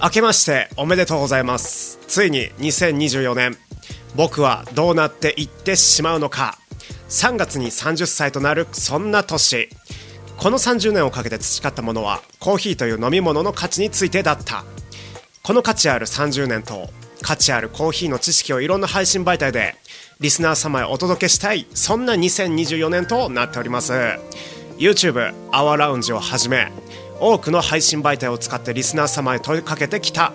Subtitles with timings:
[0.00, 1.98] 明けましておめでとうございます。
[2.06, 3.56] ついに2024年。
[4.14, 6.56] 僕はどうなっていってしまうのか。
[7.08, 9.68] 3月に30歳となるそんな年。
[10.36, 14.64] この30年をかけて培ったものはコーヒーという飲み物の価値についてだった。
[15.42, 16.90] この価値ある30年と
[17.22, 19.74] 価値あるコーヒーの知識をいろんな配信媒体で
[20.20, 23.92] リスナー様へお届けしたいそんな2024年となっております。
[24.78, 26.70] YouTube アワーラウンジをはじめ
[27.20, 30.32] 多くの配信媒体を使ってリスナー様へ問いかけてきた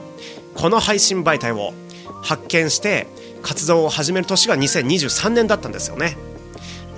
[0.55, 1.73] この配信媒体を
[2.21, 3.07] 発見して
[3.41, 6.17] 活動を始める年が2023年だったんですよね。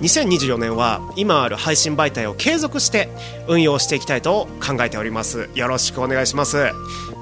[0.00, 3.08] 2024年は今ある配信媒体を継続して
[3.48, 5.48] 運用していきたいと考えております。
[5.54, 6.70] よろしくお願いします。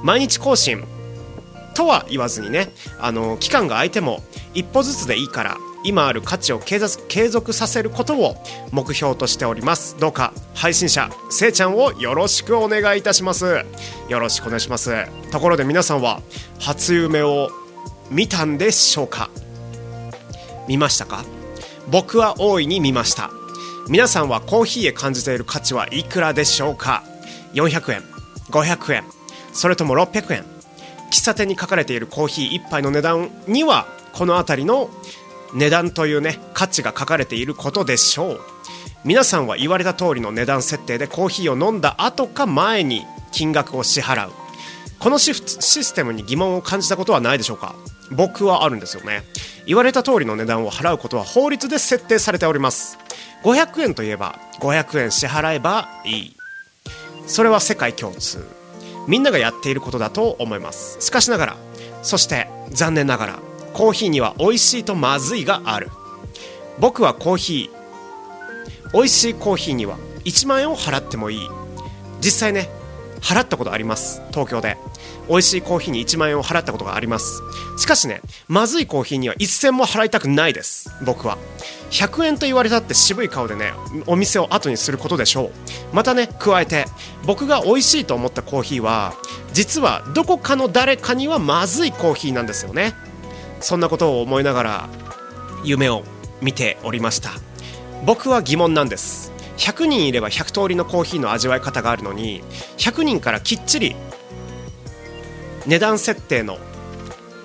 [0.02, 0.84] 毎日更新
[1.74, 4.22] とは言わずにねあの期間が空いても
[4.54, 6.78] 一歩ずつでいいから今ある価値を継
[7.28, 8.36] 続させることを
[8.72, 9.96] 目標としております。
[10.00, 13.64] どうか配信者せいちゃんをよろしくお願いいたします。
[14.08, 14.90] よろしくお願いします。
[15.30, 16.22] ところで皆さんは
[16.58, 17.50] 初夢を
[18.10, 19.28] 見たんでしょうか？
[20.66, 21.24] 見ましたか？
[21.90, 23.30] 僕は大いに見ました。
[23.88, 27.04] 皆さんはコーヒーへ感じている価値はいくらでしょうか
[27.52, 28.02] ？400円
[28.50, 29.04] 500円
[29.52, 30.44] それとも600円？
[31.10, 34.88] 喫茶店に書かれているコーヒー1杯の値段にはこの辺りの
[35.54, 38.40] 値段というね価値が書かれていることでしょう。
[39.04, 44.32] 皆さんは言われた通りの値段設定でコーヒーを飲んだ後か前に金額を支払う。
[44.98, 47.74] このシステムに疑問を感じたことはないでしょうか？
[48.12, 49.22] 僕はあるんですよね。
[49.66, 52.98] 言われた通りの値段を払うことは法律で設定されております。
[53.42, 56.36] 500円といえば500円支払えばいい。
[57.26, 58.46] それは世界共通。
[59.06, 60.98] みんながやっていることだと思います。
[61.00, 61.56] しかしながら
[62.02, 63.38] そして残念ながら
[63.74, 65.90] コーヒーには美味しいとまずいがある。
[66.78, 71.48] 僕はコーヒー美味しいコーヒーには1万円を払ってもいい。
[72.20, 72.70] 実際ね
[73.20, 74.22] 払ったことあります。
[74.30, 74.78] 東京で。
[75.26, 77.42] 美味しいコーヒーに1万円を払ったことがあります。
[77.78, 80.90] しかしねまずいコーヒーには一銭も払いたくないです。
[81.04, 81.38] 僕は。
[81.90, 83.72] 100円と言われたって渋い顔でね
[84.06, 85.50] お店を後にすることでしょう。
[85.92, 86.84] またね加えて
[87.26, 89.14] 僕が美味しいと思ったコーヒーは
[89.52, 92.94] 実はどこかの誰かにはまずいコーヒーなんですよね。
[93.64, 94.88] そんなことを思いながら
[95.64, 96.04] 夢を
[96.42, 97.30] 見ておりました。
[98.04, 99.32] 僕は疑問なんです。
[99.56, 102.42] 100人いれば100通りのコーヒーの味わい方があるのに
[102.76, 103.96] 100人からきっちり
[105.66, 106.58] 値段設定の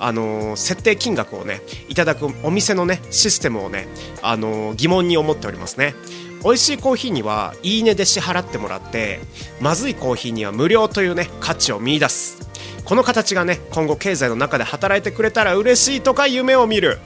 [0.02, 3.88] あのー、設定金額をねいただくお店のねシステムをね、
[4.22, 5.94] あのー、疑問に思っておりますね。
[6.44, 9.20] 美味しいコーヒーにはいいねで支払ってもらって
[9.62, 12.49] まずいコーヒーには無料というね価値を見出す。
[12.86, 17.00] この形がね今後経済の中で働いてくれたら嬉しいとか夢を見る。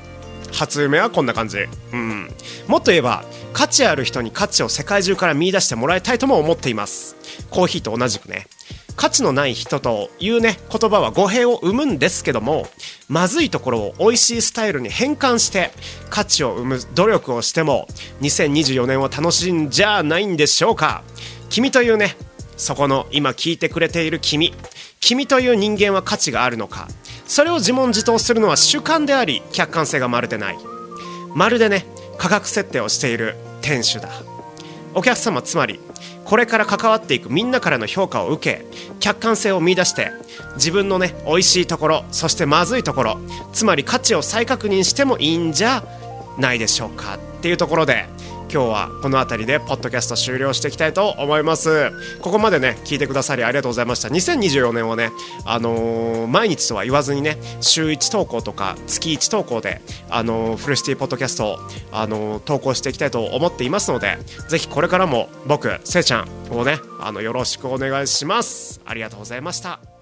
[0.51, 1.57] 初夢はこんな感じ。
[1.91, 2.29] うん。
[2.67, 7.15] もっと言えば価値ある人に価値を世界中から見出してもらいたいとも思っています。
[7.49, 8.47] コーヒーと同じくね。
[8.95, 12.67] 価値のない人というね言葉は語弊を生むんですけども
[13.09, 15.71] まずいところを美味しいスタイルに変換して
[16.09, 17.87] 価値を生む努力をしても
[18.21, 21.03] 2024年を楽しんじゃないんでしょうか。
[21.49, 22.15] 君というね
[22.55, 24.53] そこの今聞いてくれている君。
[25.03, 26.87] 君という人間は価値があるのか。
[27.27, 30.57] それを自問自答するのは主観であり客観性がまるでない。
[31.35, 31.85] まるでね
[32.17, 34.07] 価格設定をしている店主だ。
[34.93, 35.81] お客様つまり
[36.23, 38.65] これから関わっていくみんなからの評価を受け
[39.01, 40.09] 客観性を見出して
[40.55, 43.17] 自分のね美味しいところそしてまずいところ
[43.51, 45.83] つまり価値を再確認してもいいんじゃ
[46.37, 47.15] ないでしょうか。
[47.15, 48.05] っていうところで
[48.53, 51.89] 今日はこの辺りでポッドキャスト終了していきたいと思います。
[52.21, 54.09] ここまでね聞いてくださりありがとうございました。
[54.09, 55.09] 2024年はね
[55.43, 61.57] あのー、毎日とは言わずにね週1投稿とか月1投稿であのー、フルシティポッドキャストを
[61.91, 64.19] あのー、投稿していきたいと思っていますので
[64.49, 68.81] ぜひこれからも僕せいちゃんをねあのよろしくお願いします。
[68.85, 69.92] ありがとうございました。